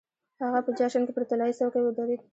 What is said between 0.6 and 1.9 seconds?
په جشن کې پر طلايي څوکۍ